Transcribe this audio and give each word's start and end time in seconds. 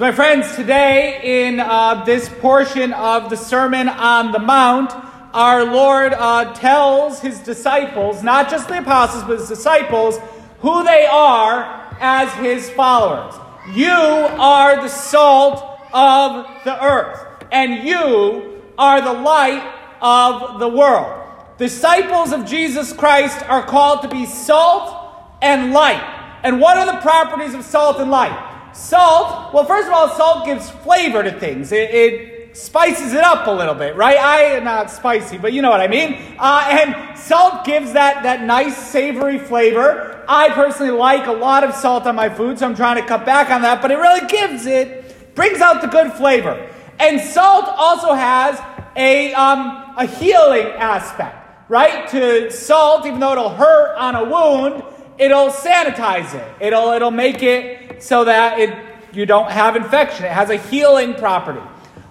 So, 0.00 0.06
my 0.06 0.12
friends, 0.12 0.56
today 0.56 1.44
in 1.46 1.60
uh, 1.60 2.04
this 2.06 2.26
portion 2.26 2.94
of 2.94 3.28
the 3.28 3.36
Sermon 3.36 3.86
on 3.86 4.32
the 4.32 4.38
Mount, 4.38 4.94
our 5.34 5.62
Lord 5.62 6.14
uh, 6.14 6.54
tells 6.54 7.20
his 7.20 7.38
disciples, 7.40 8.22
not 8.22 8.48
just 8.48 8.66
the 8.68 8.78
apostles, 8.78 9.24
but 9.24 9.40
his 9.40 9.48
disciples, 9.50 10.18
who 10.60 10.84
they 10.84 11.04
are 11.04 11.94
as 12.00 12.32
his 12.36 12.70
followers. 12.70 13.34
You 13.74 13.90
are 13.90 14.80
the 14.80 14.88
salt 14.88 15.62
of 15.92 16.46
the 16.64 16.82
earth, 16.82 17.44
and 17.52 17.86
you 17.86 18.62
are 18.78 19.02
the 19.02 19.12
light 19.12 19.70
of 20.00 20.60
the 20.60 20.68
world. 20.68 21.28
Disciples 21.58 22.32
of 22.32 22.46
Jesus 22.46 22.94
Christ 22.94 23.42
are 23.50 23.66
called 23.66 24.00
to 24.00 24.08
be 24.08 24.24
salt 24.24 25.14
and 25.42 25.74
light. 25.74 26.40
And 26.42 26.58
what 26.58 26.78
are 26.78 26.86
the 26.86 27.02
properties 27.02 27.52
of 27.52 27.66
salt 27.66 27.98
and 27.98 28.10
light? 28.10 28.49
Salt, 28.72 29.52
well, 29.52 29.64
first 29.64 29.88
of 29.88 29.94
all, 29.94 30.08
salt 30.16 30.46
gives 30.46 30.70
flavor 30.70 31.22
to 31.22 31.32
things. 31.38 31.72
It, 31.72 31.90
it 31.90 32.56
spices 32.56 33.12
it 33.12 33.24
up 33.24 33.46
a 33.46 33.50
little 33.50 33.74
bit, 33.74 33.96
right? 33.96 34.16
I 34.16 34.42
am 34.56 34.64
not 34.64 34.90
spicy, 34.90 35.38
but 35.38 35.52
you 35.52 35.62
know 35.62 35.70
what 35.70 35.80
I 35.80 35.88
mean. 35.88 36.36
Uh, 36.38 36.66
and 36.70 37.18
salt 37.18 37.64
gives 37.64 37.92
that, 37.92 38.22
that 38.22 38.42
nice 38.42 38.76
savory 38.76 39.38
flavor. 39.38 40.24
I 40.28 40.50
personally 40.50 40.92
like 40.92 41.26
a 41.26 41.32
lot 41.32 41.64
of 41.64 41.74
salt 41.74 42.06
on 42.06 42.14
my 42.14 42.28
food, 42.28 42.58
so 42.58 42.66
I'm 42.66 42.76
trying 42.76 42.96
to 42.96 43.06
cut 43.06 43.24
back 43.24 43.50
on 43.50 43.62
that, 43.62 43.82
but 43.82 43.90
it 43.90 43.96
really 43.96 44.26
gives 44.28 44.66
it, 44.66 45.34
brings 45.34 45.60
out 45.60 45.80
the 45.80 45.88
good 45.88 46.12
flavor. 46.12 46.68
And 46.98 47.20
salt 47.20 47.66
also 47.66 48.12
has 48.12 48.60
a, 48.96 49.32
um, 49.34 49.94
a 49.96 50.06
healing 50.06 50.66
aspect, 50.66 51.36
right? 51.68 52.08
To 52.10 52.50
salt, 52.50 53.06
even 53.06 53.20
though 53.20 53.32
it'll 53.32 53.54
hurt 53.54 53.96
on 53.96 54.16
a 54.16 54.24
wound, 54.24 54.82
it'll 55.18 55.50
sanitize 55.50 56.34
it. 56.34 56.54
It'll, 56.60 56.90
it'll 56.92 57.10
make 57.10 57.42
it 57.42 57.89
so 58.00 58.24
that 58.24 58.58
it, 58.58 58.76
you 59.12 59.26
don't 59.26 59.50
have 59.50 59.76
infection. 59.76 60.24
It 60.24 60.32
has 60.32 60.50
a 60.50 60.56
healing 60.56 61.14
property. 61.14 61.60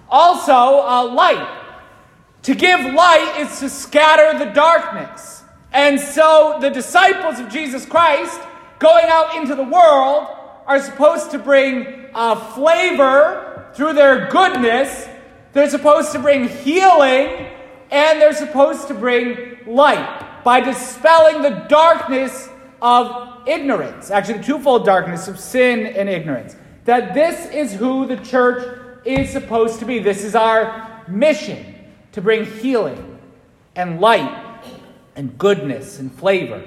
Also, 0.08 0.52
uh, 0.52 1.06
light. 1.12 1.58
To 2.42 2.54
give 2.54 2.80
light 2.80 3.36
is 3.38 3.60
to 3.60 3.68
scatter 3.68 4.38
the 4.38 4.50
darkness. 4.52 5.42
And 5.72 6.00
so 6.00 6.58
the 6.60 6.70
disciples 6.70 7.38
of 7.38 7.48
Jesus 7.48 7.86
Christ 7.86 8.40
going 8.78 9.06
out 9.06 9.36
into 9.36 9.54
the 9.54 9.62
world 9.62 10.28
are 10.66 10.80
supposed 10.80 11.30
to 11.32 11.38
bring 11.38 12.06
uh, 12.14 12.34
flavor 12.54 13.70
through 13.74 13.92
their 13.92 14.28
goodness. 14.28 15.06
They're 15.52 15.68
supposed 15.68 16.12
to 16.12 16.18
bring 16.18 16.48
healing 16.48 17.46
and 17.90 18.20
they're 18.20 18.32
supposed 18.32 18.88
to 18.88 18.94
bring 18.94 19.58
light 19.66 20.42
by 20.44 20.60
dispelling 20.60 21.42
the 21.42 21.66
darkness 21.68 22.48
of 22.82 23.46
ignorance, 23.46 24.10
actually, 24.10 24.38
the 24.38 24.44
twofold 24.44 24.84
darkness 24.84 25.28
of 25.28 25.38
sin 25.38 25.86
and 25.86 26.08
ignorance. 26.08 26.56
That 26.84 27.14
this 27.14 27.50
is 27.50 27.72
who 27.72 28.06
the 28.06 28.16
church 28.16 28.78
is 29.04 29.30
supposed 29.30 29.78
to 29.80 29.84
be. 29.84 29.98
This 29.98 30.24
is 30.24 30.34
our 30.34 31.04
mission 31.08 31.74
to 32.12 32.20
bring 32.20 32.44
healing 32.44 33.18
and 33.76 34.00
light 34.00 34.62
and 35.16 35.36
goodness 35.38 35.98
and 35.98 36.12
flavor. 36.12 36.62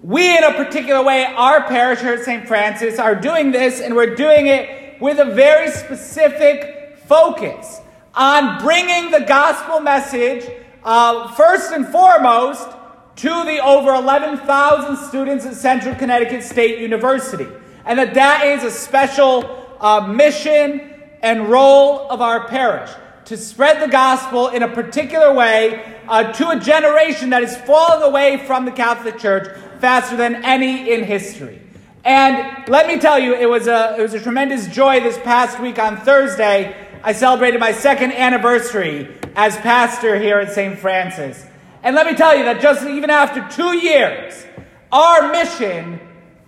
We, 0.00 0.36
in 0.36 0.42
a 0.42 0.52
particular 0.52 1.04
way, 1.04 1.24
our 1.24 1.62
parish 1.68 2.00
here 2.00 2.14
at 2.14 2.24
St. 2.24 2.46
Francis, 2.46 2.98
are 2.98 3.14
doing 3.14 3.52
this, 3.52 3.80
and 3.80 3.94
we're 3.94 4.16
doing 4.16 4.48
it 4.48 5.00
with 5.00 5.18
a 5.18 5.24
very 5.26 5.70
specific 5.70 6.98
focus 7.06 7.80
on 8.14 8.62
bringing 8.62 9.10
the 9.10 9.20
gospel 9.20 9.80
message, 9.80 10.48
uh, 10.84 11.32
first 11.34 11.72
and 11.72 11.86
foremost, 11.86 12.68
to 13.16 13.28
the 13.44 13.58
over 13.62 13.92
11,000 13.94 14.96
students 15.08 15.44
at 15.46 15.54
Central 15.54 15.94
Connecticut 15.94 16.42
State 16.42 16.78
University. 16.78 17.46
And 17.84 17.98
that 17.98 18.14
that 18.14 18.46
is 18.46 18.64
a 18.64 18.70
special 18.70 19.76
uh, 19.80 20.06
mission 20.06 20.92
and 21.22 21.48
role 21.48 22.10
of 22.10 22.20
our 22.20 22.48
parish 22.48 22.90
to 23.26 23.36
spread 23.36 23.80
the 23.80 23.90
gospel 23.90 24.48
in 24.48 24.62
a 24.62 24.68
particular 24.68 25.32
way 25.32 26.00
uh, 26.08 26.32
to 26.32 26.50
a 26.50 26.58
generation 26.58 27.30
that 27.30 27.42
is 27.42 27.56
falling 27.58 28.02
away 28.02 28.44
from 28.46 28.64
the 28.64 28.72
Catholic 28.72 29.18
Church 29.18 29.56
faster 29.78 30.16
than 30.16 30.44
any 30.44 30.92
in 30.92 31.04
history. 31.04 31.60
And 32.04 32.68
let 32.68 32.88
me 32.88 32.98
tell 32.98 33.18
you, 33.18 33.34
it 33.34 33.48
was 33.48 33.68
a, 33.68 33.94
it 33.96 34.02
was 34.02 34.14
a 34.14 34.20
tremendous 34.20 34.66
joy 34.66 35.00
this 35.00 35.18
past 35.18 35.60
week 35.60 35.78
on 35.78 35.98
Thursday. 35.98 36.74
I 37.04 37.12
celebrated 37.12 37.60
my 37.60 37.72
second 37.72 38.12
anniversary 38.12 39.14
as 39.36 39.56
pastor 39.58 40.18
here 40.18 40.38
at 40.38 40.52
St. 40.52 40.78
Francis. 40.78 41.46
And 41.82 41.96
let 41.96 42.06
me 42.06 42.14
tell 42.14 42.36
you 42.36 42.44
that 42.44 42.60
just 42.60 42.86
even 42.86 43.10
after 43.10 43.46
two 43.48 43.76
years, 43.76 44.46
our 44.92 45.32
mission 45.32 45.98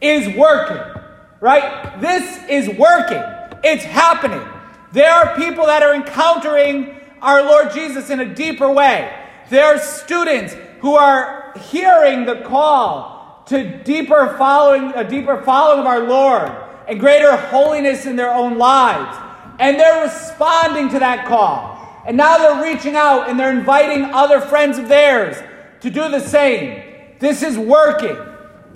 is 0.00 0.34
working, 0.36 1.02
right? 1.40 2.00
This 2.00 2.40
is 2.48 2.68
working. 2.78 3.22
It's 3.64 3.84
happening. 3.84 4.46
There 4.92 5.12
are 5.12 5.34
people 5.36 5.66
that 5.66 5.82
are 5.82 5.94
encountering 5.94 7.00
our 7.20 7.42
Lord 7.42 7.72
Jesus 7.72 8.10
in 8.10 8.20
a 8.20 8.34
deeper 8.34 8.70
way. 8.70 9.12
There 9.50 9.64
are 9.64 9.78
students 9.78 10.54
who 10.80 10.94
are 10.94 11.52
hearing 11.70 12.26
the 12.26 12.42
call 12.42 13.42
to 13.46 13.82
deeper 13.82 14.36
following, 14.38 14.92
a 14.94 15.08
deeper 15.08 15.42
following 15.42 15.80
of 15.80 15.86
our 15.86 16.00
Lord 16.00 16.52
and 16.86 17.00
greater 17.00 17.36
holiness 17.36 18.06
in 18.06 18.16
their 18.16 18.32
own 18.32 18.58
lives. 18.58 19.18
And 19.58 19.78
they're 19.78 20.04
responding 20.04 20.90
to 20.90 20.98
that 20.98 21.26
call. 21.26 21.73
And 22.06 22.16
now 22.16 22.38
they're 22.38 22.62
reaching 22.62 22.96
out 22.96 23.28
and 23.28 23.38
they're 23.38 23.56
inviting 23.56 24.04
other 24.04 24.40
friends 24.40 24.78
of 24.78 24.88
theirs 24.88 25.36
to 25.80 25.90
do 25.90 26.08
the 26.08 26.20
same. 26.20 26.82
This 27.18 27.42
is 27.42 27.56
working. 27.56 28.16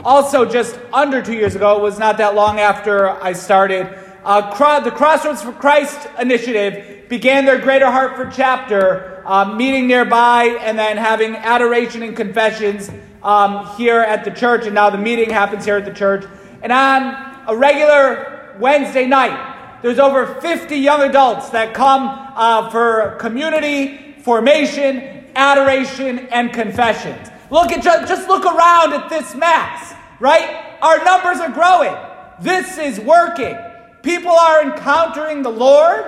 Also, 0.05 0.45
just 0.45 0.79
under 0.93 1.21
two 1.21 1.35
years 1.35 1.55
ago, 1.57 1.77
it 1.77 1.83
was 1.83 1.99
not 1.99 2.19
that 2.19 2.35
long 2.35 2.61
after 2.61 3.11
I 3.11 3.33
started, 3.33 3.87
uh, 4.25 4.81
the 4.81 4.91
Crossroads 4.91 5.43
for 5.43 5.53
Christ 5.53 6.09
initiative 6.21 7.09
began 7.09 7.45
their 7.45 7.59
Greater 7.59 7.91
Hartford 7.91 8.33
chapter, 8.35 9.23
uh, 9.27 9.55
meeting 9.55 9.87
nearby 9.87 10.59
and 10.61 10.79
then 10.79 10.97
having 10.97 11.35
adoration 11.37 12.03
and 12.03 12.17
confessions 12.17 12.91
um, 13.23 13.67
here 13.77 14.01
at 14.01 14.25
the 14.25 14.31
church. 14.31 14.67
And 14.67 14.75
now 14.75 14.91
the 14.91 14.99
meeting 14.99 15.31
happens 15.31 15.65
here 15.65 15.77
at 15.77 15.85
the 15.85 15.95
church. 15.95 16.25
And 16.63 16.73
on 16.73 17.45
a 17.47 17.57
regular 17.57 18.55
Wednesday 18.59 19.07
night, 19.07 19.58
there's 19.83 19.99
over 19.99 20.41
50 20.41 20.77
young 20.77 21.03
adults 21.03 21.51
that 21.51 21.73
come 21.73 22.09
uh, 22.35 22.69
for 22.71 23.17
community 23.21 24.15
formation, 24.23 25.25
adoration, 25.37 26.19
and 26.31 26.53
confessions. 26.53 27.29
Look 27.51 27.71
at 27.73 27.83
just 27.83 28.29
look 28.29 28.45
around 28.45 28.93
at 28.93 29.09
this 29.09 29.35
mass, 29.35 29.95
right? 30.21 30.77
Our 30.83 31.03
numbers 31.05 31.39
are 31.39 31.51
growing. 31.51 31.97
This 32.41 32.77
is 32.77 33.01
working. 33.01 33.57
People 34.03 34.33
are 34.33 34.63
encountering 34.63 35.43
the 35.43 35.51
Lord, 35.51 36.05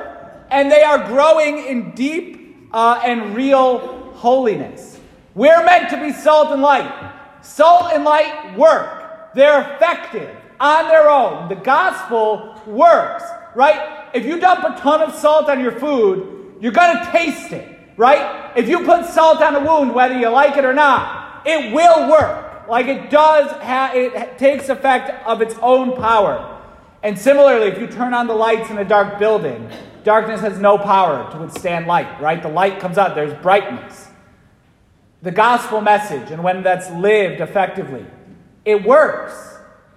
and 0.50 0.70
they 0.70 0.82
are 0.82 1.06
growing 1.06 1.58
in 1.64 1.92
deep 1.92 2.68
uh, 2.72 3.00
and 3.04 3.34
real 3.34 4.12
holiness. 4.14 4.98
We're 5.34 5.64
meant 5.64 5.90
to 5.90 6.00
be 6.00 6.12
salt 6.12 6.50
and 6.50 6.60
light. 6.60 7.12
Salt 7.42 7.92
and 7.92 8.04
light 8.04 8.58
work. 8.58 9.32
They're 9.34 9.74
effective 9.74 10.36
on 10.60 10.88
their 10.88 11.10
own. 11.10 11.48
The 11.48 11.56
gospel 11.56 12.60
works 12.66 13.24
right? 13.54 14.08
If 14.14 14.24
you 14.24 14.38
dump 14.38 14.64
a 14.64 14.80
ton 14.80 15.02
of 15.02 15.14
salt 15.14 15.48
on 15.48 15.60
your 15.60 15.72
food, 15.72 16.56
you're 16.60 16.72
going 16.72 16.96
to 16.96 17.10
taste 17.10 17.52
it, 17.52 17.78
right? 17.96 18.52
If 18.56 18.68
you 18.68 18.84
put 18.84 19.06
salt 19.06 19.40
on 19.40 19.56
a 19.56 19.60
wound, 19.60 19.94
whether 19.94 20.18
you 20.18 20.28
like 20.28 20.56
it 20.56 20.64
or 20.64 20.72
not, 20.72 21.46
it 21.46 21.72
will 21.72 22.10
work. 22.10 22.68
Like 22.68 22.86
it 22.86 23.10
does, 23.10 23.50
ha- 23.50 23.92
it 23.94 24.38
takes 24.38 24.68
effect 24.68 25.26
of 25.26 25.42
its 25.42 25.54
own 25.60 25.96
power. 25.96 26.58
And 27.02 27.18
similarly, 27.18 27.68
if 27.68 27.78
you 27.78 27.86
turn 27.86 28.14
on 28.14 28.26
the 28.26 28.34
lights 28.34 28.70
in 28.70 28.78
a 28.78 28.84
dark 28.84 29.18
building, 29.18 29.70
darkness 30.04 30.40
has 30.42 30.58
no 30.58 30.78
power 30.78 31.30
to 31.32 31.38
withstand 31.38 31.86
light, 31.86 32.20
right? 32.20 32.42
The 32.42 32.48
light 32.48 32.78
comes 32.78 32.98
out, 32.98 33.14
there's 33.14 33.34
brightness. 33.42 34.08
The 35.22 35.30
gospel 35.30 35.80
message, 35.80 36.30
and 36.30 36.42
when 36.44 36.62
that's 36.62 36.90
lived 36.90 37.40
effectively, 37.40 38.06
it 38.64 38.84
works. 38.84 39.49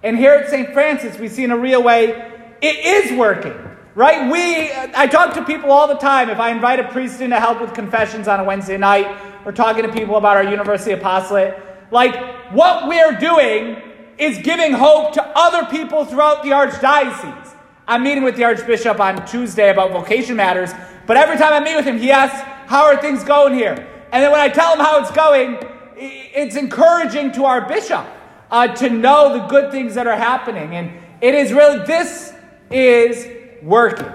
And 0.04 0.18
here 0.18 0.34
at 0.34 0.50
St. 0.50 0.74
Francis, 0.74 1.18
we 1.18 1.30
see 1.30 1.46
in 1.46 1.52
a 1.52 1.58
real 1.58 1.82
way 1.82 2.30
it 2.62 2.86
is 2.86 3.18
working, 3.18 3.56
right? 3.96 4.30
We, 4.30 4.70
I 4.96 5.08
talk 5.08 5.34
to 5.36 5.46
people 5.46 5.72
all 5.72 5.88
the 5.88 5.96
time. 5.96 6.30
If 6.30 6.40
I 6.40 6.52
invite 6.52 6.80
a 6.82 6.90
priest 6.90 7.22
in 7.22 7.30
to 7.30 7.40
help 7.40 7.62
with 7.62 7.74
confessions 7.74 8.28
on 8.28 8.42
a 8.42 8.44
Wednesday 8.44 8.78
night, 8.78 9.08
or 9.46 9.52
talking 9.52 9.84
to 9.84 9.92
people 9.92 10.18
about 10.18 10.38
our 10.38 10.44
university 10.44 10.92
apostolate, 10.92 11.58
like 11.92 12.16
what 12.52 12.88
we're 12.88 13.18
doing 13.18 13.82
is 14.18 14.38
giving 14.40 14.74
hope 14.74 15.14
to 15.14 15.24
other 15.36 15.66
people 15.66 16.06
throughout 16.06 16.44
the 16.44 16.50
archdiocese. 16.50 17.56
I'm 17.88 18.04
meeting 18.04 18.24
with 18.24 18.36
the 18.36 18.44
archbishop 18.44 19.00
on 19.00 19.26
Tuesday 19.26 19.70
about 19.70 19.92
vocation 19.92 20.36
matters, 20.36 20.72
but 21.08 21.18
every 21.18 21.38
time 21.38 21.54
I 21.54 21.60
meet 21.60 21.76
with 21.76 21.86
him, 21.86 21.98
he 21.98 22.12
asks, 22.12 22.40
How 22.68 22.86
are 22.86 22.98
things 22.98 23.24
going 23.24 23.54
here? 23.54 23.88
And 24.12 24.24
then 24.24 24.32
when 24.32 24.42
I 24.42 24.50
tell 24.50 24.74
him 24.74 24.80
how 24.80 25.02
it's 25.02 25.12
going, 25.12 25.60
it's 25.96 26.56
encouraging 26.56 27.32
to 27.34 27.46
our 27.46 27.68
bishop 27.68 28.06
uh, 28.54 28.68
to 28.68 28.88
know 28.88 29.34
the 29.34 29.48
good 29.48 29.72
things 29.72 29.96
that 29.96 30.06
are 30.06 30.16
happening. 30.16 30.76
And 30.76 30.92
it 31.22 31.34
is 31.34 31.52
really 31.52 31.84
this 31.86 32.32
is 32.70 33.28
working. 33.64 34.12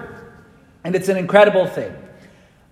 And 0.85 0.95
it's 0.95 1.09
an 1.09 1.17
incredible 1.17 1.67
thing. 1.67 1.93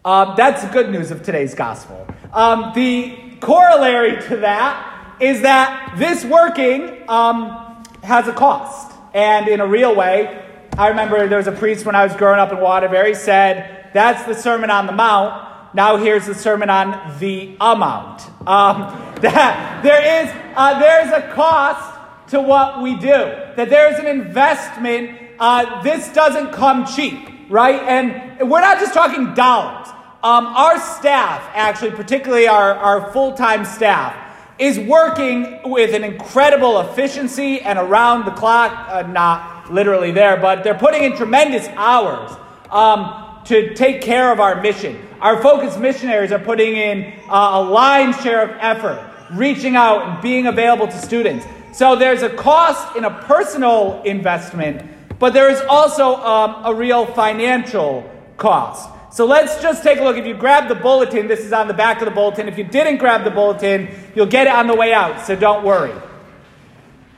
Um, 0.05 0.35
that's 0.37 0.63
the 0.63 0.69
good 0.69 0.89
news 0.89 1.11
of 1.11 1.23
today's 1.23 1.53
gospel. 1.53 2.07
Um, 2.31 2.71
the 2.73 3.35
corollary 3.41 4.21
to 4.29 4.37
that 4.37 5.17
is 5.19 5.41
that 5.41 5.95
this 5.97 6.23
working 6.23 7.03
um, 7.09 7.83
has 8.01 8.29
a 8.29 8.33
cost. 8.33 8.95
And 9.13 9.49
in 9.49 9.59
a 9.59 9.67
real 9.67 9.93
way, 9.93 10.45
I 10.77 10.87
remember 10.87 11.27
there 11.27 11.37
was 11.37 11.47
a 11.47 11.51
priest 11.51 11.85
when 11.85 11.95
I 11.95 12.05
was 12.05 12.15
growing 12.15 12.39
up 12.39 12.53
in 12.53 12.61
Waterbury 12.61 13.13
said, 13.13 13.89
That's 13.93 14.23
the 14.23 14.35
Sermon 14.35 14.69
on 14.69 14.85
the 14.85 14.93
Mount. 14.93 15.46
Now 15.77 15.97
here's 15.97 16.25
the 16.25 16.33
sermon 16.33 16.71
on 16.71 17.19
the 17.19 17.55
amount. 17.61 18.23
Um, 18.47 18.79
that 19.21 19.81
there 19.83 20.23
is 20.23 20.31
uh, 20.55 20.79
there's 20.79 21.13
a 21.13 21.31
cost 21.35 22.31
to 22.31 22.41
what 22.41 22.81
we 22.81 22.95
do. 22.95 23.11
That 23.55 23.69
there's 23.69 23.99
an 23.99 24.07
investment. 24.07 25.19
Uh, 25.37 25.83
this 25.83 26.11
doesn't 26.13 26.51
come 26.51 26.87
cheap, 26.87 27.29
right? 27.47 27.75
And 27.75 28.49
we're 28.49 28.61
not 28.61 28.79
just 28.79 28.95
talking 28.95 29.35
dollars. 29.35 29.87
Um, 30.23 30.47
our 30.47 30.79
staff, 30.79 31.47
actually, 31.53 31.91
particularly 31.91 32.47
our, 32.47 32.73
our 32.73 33.13
full 33.13 33.33
time 33.33 33.63
staff, 33.63 34.17
is 34.57 34.79
working 34.79 35.59
with 35.63 35.93
an 35.93 36.03
incredible 36.03 36.79
efficiency 36.79 37.61
and 37.61 37.77
around 37.77 38.25
the 38.25 38.31
clock, 38.31 38.71
uh, 38.89 39.03
not 39.03 39.71
literally 39.71 40.09
there, 40.09 40.37
but 40.37 40.63
they're 40.63 40.73
putting 40.73 41.03
in 41.03 41.15
tremendous 41.15 41.67
hours 41.75 42.35
um, 42.71 43.43
to 43.45 43.75
take 43.75 44.01
care 44.01 44.31
of 44.31 44.39
our 44.39 44.59
mission. 44.59 45.06
Our 45.19 45.41
focus 45.41 45.77
missionaries 45.77 46.31
are 46.31 46.39
putting 46.39 46.75
in 46.75 47.13
uh, 47.27 47.51
a 47.53 47.63
lion's 47.63 48.21
share 48.21 48.43
of 48.43 48.55
effort, 48.59 49.03
reaching 49.31 49.75
out 49.75 50.07
and 50.07 50.21
being 50.21 50.45
available 50.45 50.87
to 50.87 50.97
students. 50.97 51.45
So 51.73 51.95
there's 51.95 52.21
a 52.21 52.29
cost 52.29 52.95
in 52.95 53.03
a 53.03 53.11
personal 53.23 54.01
investment, 54.03 54.87
but 55.17 55.33
there 55.33 55.49
is 55.49 55.59
also 55.61 56.15
um, 56.17 56.65
a 56.65 56.73
real 56.73 57.07
financial 57.07 58.09
cost. 58.37 58.89
So 59.11 59.25
let's 59.25 59.59
just 59.59 59.81
take 59.81 59.99
a 59.99 60.03
look. 60.03 60.17
If 60.17 60.27
you 60.27 60.35
grab 60.35 60.67
the 60.67 60.75
bulletin, 60.75 61.27
this 61.27 61.39
is 61.39 61.51
on 61.51 61.67
the 61.67 61.73
back 61.73 62.01
of 62.01 62.05
the 62.05 62.13
bulletin. 62.13 62.47
If 62.47 62.57
you 62.57 62.63
didn't 62.63 62.97
grab 62.97 63.23
the 63.23 63.31
bulletin, 63.31 63.89
you'll 64.15 64.27
get 64.27 64.45
it 64.45 64.53
on 64.53 64.67
the 64.67 64.75
way 64.75 64.93
out, 64.93 65.25
so 65.25 65.35
don't 65.35 65.63
worry. 65.63 65.93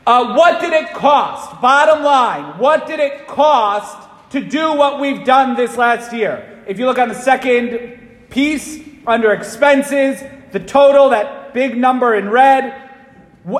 Uh, 0.07 0.33
what 0.35 0.61
did 0.61 0.71
it 0.71 0.93
cost? 0.93 1.61
Bottom 1.61 2.03
line, 2.03 2.57
what 2.57 2.87
did 2.87 3.01
it 3.01 3.27
cost 3.27 4.07
to 4.31 4.39
do 4.39 4.73
what 4.73 5.01
we've 5.01 5.25
done 5.25 5.57
this 5.57 5.75
last 5.75 6.13
year? 6.13 6.48
If 6.69 6.77
you 6.77 6.85
look 6.85 6.99
on 6.99 7.09
the 7.09 7.15
second 7.15 8.29
piece 8.29 8.79
under 9.07 9.33
expenses, 9.33 10.23
the 10.51 10.59
total, 10.59 11.09
that 11.09 11.51
big 11.51 11.75
number 11.75 12.13
in 12.13 12.29
red, 12.29 12.91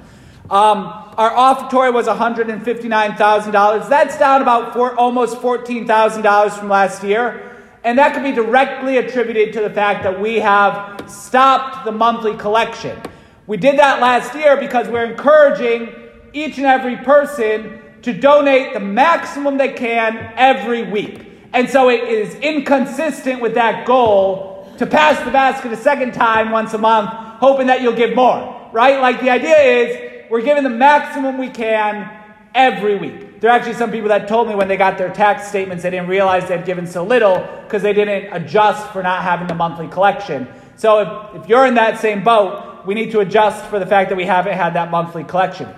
Um, 0.50 0.88
our 1.18 1.32
offertory 1.32 1.92
was 1.92 2.08
$159,000. 2.08 3.90
That's 3.90 4.18
down 4.18 4.42
about 4.42 4.72
four, 4.74 4.96
almost 4.96 5.40
$14,000 5.40 6.58
from 6.58 6.70
last 6.70 7.04
year. 7.04 7.42
And 7.84 8.00
that 8.00 8.14
could 8.14 8.24
be 8.24 8.32
directly 8.32 8.96
attributed 8.98 9.52
to 9.54 9.62
the 9.62 9.70
fact 9.70 10.04
that 10.04 10.20
we 10.20 10.40
have 10.40 11.04
stopped 11.10 11.84
the 11.84 11.92
monthly 11.92 12.38
collection. 12.38 12.98
We 13.46 13.58
did 13.58 13.78
that 13.80 14.00
last 14.02 14.34
year 14.36 14.56
because 14.58 14.88
we're 14.88 15.06
encouraging 15.06 15.94
each 16.34 16.58
and 16.58 16.66
every 16.66 16.98
person 16.98 17.82
to 18.06 18.14
donate 18.14 18.72
the 18.76 18.80
maximum 18.80 19.58
they 19.58 19.74
can 19.74 20.32
every 20.38 20.84
week. 20.84 21.26
And 21.54 21.68
so 21.68 21.90
it 21.90 22.04
is 22.04 22.36
inconsistent 22.36 23.42
with 23.42 23.56
that 23.56 23.88
goal 23.88 24.72
to 24.78 24.86
pass 24.86 25.20
the 25.26 25.32
basket 25.32 25.72
a 25.72 25.76
second 25.76 26.14
time 26.14 26.52
once 26.52 26.76
a 26.76 26.78
month, 26.78 27.10
hoping 27.10 27.66
that 27.66 27.82
you'll 27.82 27.96
give 27.96 28.16
more, 28.16 28.70
right? 28.72 29.02
Like 29.02 29.22
the 29.22 29.32
idea 29.32 29.58
is 29.58 30.30
we're 30.30 30.44
giving 30.44 30.62
the 30.62 30.70
maximum 30.70 31.40
we 31.40 31.50
can 31.50 32.08
every 32.54 32.96
week. 32.96 33.42
There 33.42 33.50
are 33.50 33.58
actually 33.58 33.74
some 33.74 33.90
people 33.92 34.10
that 34.10 34.28
told 34.28 34.50
me 34.50 34.54
when 34.54 34.68
they 34.68 34.78
got 34.78 35.00
their 35.00 35.12
tax 35.12 35.48
statements, 35.48 35.82
they 35.82 35.90
didn't 35.90 36.08
realize 36.08 36.48
they'd 36.48 36.64
given 36.64 36.86
so 36.86 37.04
little 37.04 37.40
because 37.64 37.82
they 37.82 37.94
didn't 37.94 38.32
adjust 38.32 38.88
for 38.94 39.02
not 39.02 39.24
having 39.24 39.48
the 39.48 39.56
monthly 39.56 39.88
collection. 39.88 40.48
So 40.76 41.32
if, 41.34 41.42
if 41.42 41.50
you're 41.50 41.66
in 41.66 41.74
that 41.74 42.00
same 42.00 42.24
boat, 42.24 42.86
we 42.86 42.94
need 42.94 43.10
to 43.14 43.22
adjust 43.22 43.66
for 43.66 43.80
the 43.80 43.88
fact 43.88 44.10
that 44.10 44.16
we 44.16 44.26
haven't 44.26 44.54
had 44.54 44.76
that 44.76 44.92
monthly 44.92 45.24
collection. 45.24 45.74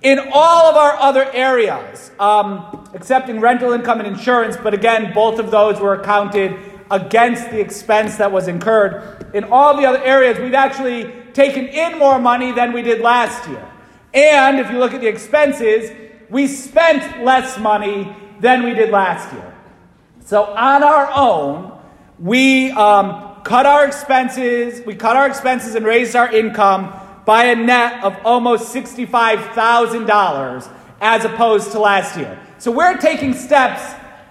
In 0.00 0.20
all 0.32 0.66
of 0.66 0.76
our 0.76 0.96
other 0.98 1.28
areas, 1.32 2.12
um, 2.20 2.88
excepting 2.94 3.40
rental 3.40 3.72
income 3.72 3.98
and 3.98 4.06
insurance, 4.06 4.56
but 4.56 4.72
again, 4.72 5.12
both 5.12 5.40
of 5.40 5.50
those 5.50 5.80
were 5.80 5.94
accounted 5.94 6.56
against 6.90 7.50
the 7.50 7.60
expense 7.60 8.16
that 8.16 8.30
was 8.30 8.46
incurred. 8.46 9.26
In 9.34 9.44
all 9.44 9.76
the 9.76 9.84
other 9.84 10.02
areas, 10.02 10.38
we've 10.38 10.54
actually 10.54 11.12
taken 11.32 11.66
in 11.66 11.98
more 11.98 12.18
money 12.18 12.52
than 12.52 12.72
we 12.72 12.82
did 12.82 13.00
last 13.00 13.48
year. 13.48 13.68
And 14.14 14.58
if 14.58 14.70
you 14.70 14.78
look 14.78 14.94
at 14.94 15.00
the 15.00 15.08
expenses, 15.08 15.90
we 16.30 16.46
spent 16.46 17.24
less 17.24 17.58
money 17.58 18.14
than 18.40 18.62
we 18.62 18.74
did 18.74 18.90
last 18.90 19.32
year. 19.32 19.54
So 20.24 20.44
on 20.44 20.82
our 20.82 21.10
own, 21.12 21.78
we 22.18 22.70
um, 22.70 23.42
cut 23.42 23.66
our 23.66 23.86
expenses, 23.86 24.84
we 24.86 24.94
cut 24.94 25.16
our 25.16 25.26
expenses 25.26 25.74
and 25.74 25.84
raised 25.84 26.14
our 26.14 26.32
income 26.32 26.92
by 27.28 27.44
a 27.44 27.54
net 27.54 28.02
of 28.02 28.18
almost 28.24 28.74
$65,000 28.74 30.72
as 30.98 31.24
opposed 31.26 31.70
to 31.72 31.78
last 31.78 32.16
year. 32.16 32.40
So 32.56 32.70
we're 32.70 32.96
taking 32.96 33.34
steps 33.34 33.82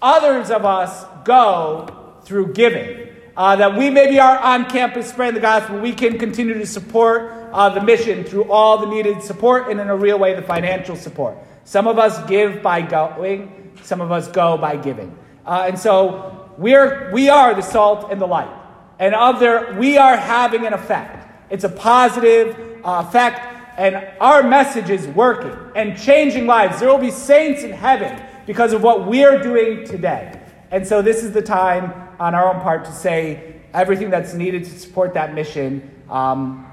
Others 0.00 0.50
of 0.50 0.64
us 0.64 1.04
go 1.24 2.16
through 2.24 2.54
giving. 2.54 3.08
Uh, 3.36 3.56
that 3.56 3.76
we 3.76 3.90
maybe 3.90 4.18
are 4.18 4.38
on 4.38 4.68
campus 4.68 5.08
spreading 5.08 5.34
the 5.34 5.40
gospel, 5.40 5.78
we 5.78 5.92
can 5.92 6.18
continue 6.18 6.54
to 6.54 6.66
support 6.66 7.32
uh, 7.52 7.68
the 7.68 7.80
mission 7.80 8.24
through 8.24 8.50
all 8.50 8.78
the 8.78 8.86
needed 8.86 9.22
support 9.22 9.70
and 9.70 9.78
in 9.80 9.88
a 9.88 9.96
real 9.96 10.18
way 10.18 10.34
the 10.34 10.42
financial 10.42 10.96
support. 10.96 11.38
Some 11.64 11.86
of 11.86 11.98
us 11.98 12.28
give 12.28 12.62
by 12.62 12.82
going, 12.82 13.70
some 13.82 14.00
of 14.00 14.10
us 14.10 14.28
go 14.28 14.58
by 14.58 14.76
giving. 14.76 15.16
Uh, 15.46 15.64
and 15.68 15.78
so 15.78 16.50
we're, 16.58 17.10
we 17.12 17.28
are 17.28 17.54
the 17.54 17.62
salt 17.62 18.10
and 18.10 18.20
the 18.20 18.26
light. 18.26 18.59
And 19.00 19.16
of 19.16 19.40
there, 19.40 19.74
we 19.76 19.98
are 19.98 20.16
having 20.16 20.64
an 20.64 20.72
effect. 20.72 21.26
It's 21.50 21.64
a 21.64 21.68
positive 21.68 22.56
uh, 22.84 23.04
effect, 23.08 23.40
and 23.76 23.96
our 24.20 24.44
message 24.44 24.90
is 24.90 25.08
working 25.08 25.56
and 25.74 25.98
changing 25.98 26.46
lives. 26.46 26.78
There 26.78 26.88
will 26.88 26.98
be 26.98 27.10
saints 27.10 27.64
in 27.64 27.72
heaven 27.72 28.22
because 28.46 28.72
of 28.72 28.82
what 28.84 29.08
we're 29.08 29.42
doing 29.42 29.84
today. 29.84 30.40
And 30.70 30.86
so 30.86 31.02
this 31.02 31.24
is 31.24 31.32
the 31.32 31.42
time 31.42 31.92
on 32.20 32.36
our 32.36 32.54
own 32.54 32.60
part 32.60 32.84
to 32.84 32.92
say 32.92 33.56
everything 33.74 34.10
that's 34.10 34.34
needed 34.34 34.62
to 34.66 34.78
support 34.78 35.14
that 35.14 35.34
mission. 35.34 35.90
Um, 36.08 36.66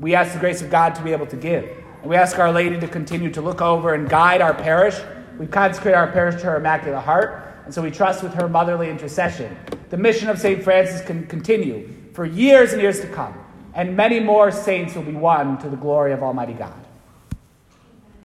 we 0.00 0.16
ask 0.16 0.32
the 0.32 0.40
grace 0.40 0.62
of 0.62 0.70
God 0.70 0.96
to 0.96 1.02
be 1.02 1.12
able 1.12 1.26
to 1.26 1.36
give. 1.36 1.64
And 2.02 2.10
we 2.10 2.16
ask 2.16 2.36
Our 2.40 2.50
Lady 2.50 2.80
to 2.80 2.88
continue 2.88 3.30
to 3.30 3.40
look 3.40 3.62
over 3.62 3.94
and 3.94 4.08
guide 4.08 4.40
our 4.40 4.54
parish 4.54 4.98
we 5.38 5.48
consecrate 5.48 5.94
our 5.96 6.06
parish 6.06 6.40
to 6.42 6.46
her 6.46 6.56
Immaculate 6.56 7.02
Heart, 7.02 7.62
and 7.64 7.74
so 7.74 7.82
we 7.82 7.90
trust 7.90 8.22
with 8.22 8.34
her 8.34 8.48
motherly 8.48 8.88
intercession. 8.88 9.56
The 9.94 10.00
mission 10.00 10.28
of 10.28 10.40
St. 10.40 10.60
Francis 10.60 11.02
can 11.02 11.24
continue 11.28 11.88
for 12.14 12.24
years 12.24 12.72
and 12.72 12.82
years 12.82 12.98
to 13.02 13.06
come, 13.06 13.32
and 13.74 13.96
many 13.96 14.18
more 14.18 14.50
saints 14.50 14.96
will 14.96 15.04
be 15.04 15.12
won 15.12 15.56
to 15.58 15.68
the 15.68 15.76
glory 15.76 16.12
of 16.12 16.20
Almighty 16.20 16.52
God. 16.52 16.83